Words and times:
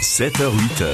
7h-8h, 0.00 0.86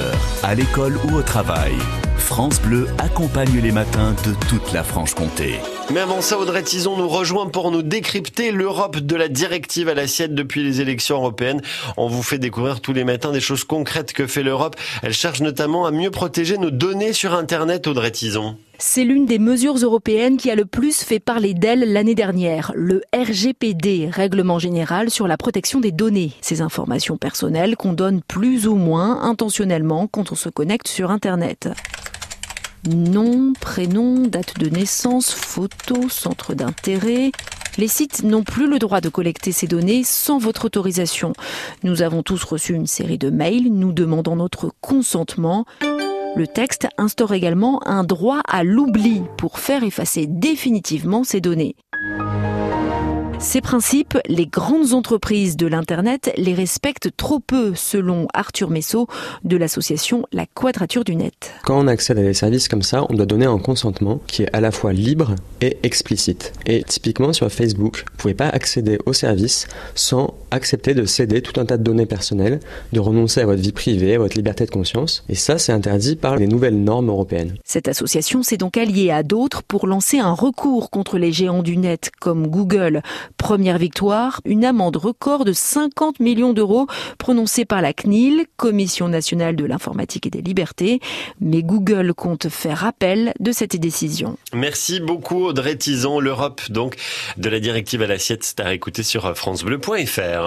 à 0.43 0.53
l'école 0.53 0.97
ou 1.05 1.15
au 1.15 1.21
travail, 1.21 1.77
France 2.27 2.59
Bleu 2.61 2.87
accompagne 2.97 3.57
les 3.61 3.71
matins 3.71 4.13
de 4.25 4.33
toute 4.49 4.73
la 4.73 4.83
Franche-Comté. 4.83 5.61
Mais 5.93 6.01
avant 6.01 6.19
ça, 6.19 6.37
Audrey 6.37 6.61
Tison 6.61 6.97
nous 6.97 7.07
rejoint 7.07 7.47
pour 7.47 7.71
nous 7.71 7.83
décrypter 7.83 8.51
l'Europe 8.51 8.97
de 8.97 9.15
la 9.15 9.29
directive 9.29 9.87
à 9.87 9.93
l'assiette 9.93 10.35
depuis 10.35 10.61
les 10.61 10.81
élections 10.81 11.15
européennes. 11.15 11.61
On 11.95 12.09
vous 12.09 12.21
fait 12.21 12.37
découvrir 12.37 12.81
tous 12.81 12.91
les 12.91 13.05
matins 13.05 13.31
des 13.31 13.39
choses 13.39 13.63
concrètes 13.63 14.11
que 14.11 14.27
fait 14.27 14.43
l'Europe. 14.43 14.75
Elle 15.03 15.13
cherche 15.13 15.39
notamment 15.39 15.85
à 15.85 15.91
mieux 15.91 16.11
protéger 16.11 16.57
nos 16.57 16.69
données 16.69 17.13
sur 17.13 17.33
Internet, 17.33 17.87
Audrey 17.87 18.11
Tison. 18.11 18.57
C'est 18.77 19.05
l'une 19.05 19.25
des 19.25 19.39
mesures 19.39 19.77
européennes 19.77 20.37
qui 20.37 20.51
a 20.51 20.55
le 20.55 20.65
plus 20.65 21.01
fait 21.03 21.19
parler 21.19 21.55
d'elle 21.55 21.93
l'année 21.93 22.13
dernière, 22.13 22.73
le 22.75 23.01
RGPD, 23.15 24.09
Règlement 24.11 24.59
général 24.59 25.09
sur 25.09 25.27
la 25.27 25.37
protection 25.37 25.79
des 25.79 25.91
données, 25.91 26.33
ces 26.41 26.61
informations 26.61 27.17
personnelles 27.17 27.75
qu'on 27.75 27.93
donne 27.93 28.21
plus 28.21 28.67
ou 28.67 28.75
moins 28.75 29.23
intentionnellement 29.23 30.07
quand 30.07 30.31
on 30.31 30.35
se 30.35 30.49
connecte 30.49 30.89
sur 30.89 31.09
Internet. 31.09 31.69
Nom, 32.87 33.51
prénom, 33.59 34.27
date 34.27 34.57
de 34.59 34.69
naissance, 34.69 35.33
photo, 35.33 36.07
centre 36.07 36.53
d'intérêt. 36.53 37.31
Les 37.77 37.89
sites 37.89 38.23
n'ont 38.23 38.43
plus 38.43 38.69
le 38.69 38.79
droit 38.79 39.01
de 39.01 39.09
collecter 39.09 39.51
ces 39.51 39.67
données 39.67 40.03
sans 40.05 40.37
votre 40.37 40.65
autorisation. 40.65 41.33
Nous 41.83 42.01
avons 42.01 42.23
tous 42.23 42.43
reçu 42.43 42.73
une 42.73 42.87
série 42.87 43.17
de 43.17 43.29
mails 43.29 43.73
nous 43.73 43.91
demandant 43.91 44.37
notre 44.37 44.71
consentement. 44.79 45.65
Le 46.35 46.47
texte 46.47 46.87
instaure 46.97 47.33
également 47.33 47.85
un 47.85 48.03
droit 48.03 48.39
à 48.47 48.63
l'oubli 48.63 49.21
pour 49.37 49.59
faire 49.59 49.83
effacer 49.83 50.25
définitivement 50.25 51.23
ces 51.25 51.41
données. 51.41 51.75
Ces 53.39 53.61
principes, 53.61 54.17
les 54.27 54.47
grandes 54.47 54.93
entreprises 54.93 55.57
de 55.57 55.67
l'Internet 55.67 56.33
les 56.37 56.55
respectent 56.55 57.15
trop 57.15 57.39
peu, 57.39 57.73
selon 57.75 58.27
Arthur 58.33 58.71
Messot 58.71 59.07
de 59.43 59.57
l'association 59.57 60.25
La 60.31 60.47
Quadrature 60.47 61.03
du 61.03 61.15
Net. 61.15 61.53
Quand 61.63 61.79
on 61.79 61.87
accède 61.87 62.17
à 62.17 62.23
des 62.23 62.33
services 62.33 62.67
comme 62.67 62.81
ça, 62.81 63.05
on 63.09 63.13
doit 63.13 63.27
donner 63.27 63.45
un 63.45 63.59
consentement 63.59 64.19
qui 64.25 64.43
est 64.43 64.55
à 64.55 64.59
la 64.59 64.71
fois 64.71 64.91
libre 64.91 65.35
et 65.61 65.77
explicite. 65.83 66.51
Et 66.65 66.83
typiquement 66.83 67.31
sur 67.31 67.51
Facebook, 67.51 68.05
vous 68.11 68.17
pouvez 68.17 68.33
pas 68.33 68.49
accéder 68.49 68.97
au 69.05 69.13
service 69.13 69.67
sans 69.93 70.33
accepter 70.49 70.95
de 70.95 71.05
céder 71.05 71.43
tout 71.43 71.59
un 71.59 71.65
tas 71.65 71.77
de 71.77 71.83
données 71.83 72.07
personnelles, 72.07 72.59
de 72.91 72.99
renoncer 72.99 73.41
à 73.41 73.45
votre 73.45 73.61
vie 73.61 73.71
privée, 73.71 74.15
à 74.15 74.19
votre 74.19 74.35
liberté 74.35 74.65
de 74.65 74.71
conscience. 74.71 75.23
Et 75.29 75.35
ça, 75.35 75.59
c'est 75.59 75.71
interdit 75.71 76.15
par 76.15 76.37
les 76.37 76.47
nouvelles 76.47 76.81
normes 76.83 77.09
européennes. 77.09 77.55
Cette 77.63 77.87
association 77.87 78.41
s'est 78.41 78.57
donc 78.57 78.77
alliée 78.77 79.11
à 79.11 79.21
d'autres 79.21 79.61
pour 79.61 79.85
lancer 79.85 80.17
un 80.17 80.33
recours 80.33 80.89
contre 80.89 81.19
les 81.19 81.31
géants 81.31 81.61
du 81.61 81.77
net 81.77 82.09
comme 82.19 82.47
Google 82.47 83.03
Première 83.37 83.77
victoire, 83.77 84.41
une 84.45 84.65
amende 84.65 84.97
record 84.97 85.45
de 85.45 85.53
50 85.53 86.19
millions 86.19 86.53
d'euros 86.53 86.87
prononcée 87.17 87.65
par 87.65 87.81
la 87.81 87.93
CNIL, 87.93 88.45
Commission 88.57 89.07
nationale 89.07 89.55
de 89.55 89.65
l'informatique 89.65 90.25
et 90.27 90.29
des 90.29 90.41
libertés. 90.41 90.99
Mais 91.41 91.63
Google 91.63 92.13
compte 92.13 92.49
faire 92.49 92.85
appel 92.85 93.33
de 93.39 93.51
cette 93.51 93.75
décision. 93.75 94.37
Merci 94.53 94.99
beaucoup 94.99 95.45
Audrey 95.45 95.75
Tison. 95.75 96.19
L'Europe 96.19 96.61
donc 96.69 96.95
de 97.37 97.49
la 97.49 97.59
directive 97.59 98.01
à 98.01 98.07
l'assiette, 98.07 98.43
c'est 98.43 98.59
à 98.59 98.73
écouter 98.73 99.03
sur 99.03 99.35
francebleu.fr. 99.35 100.45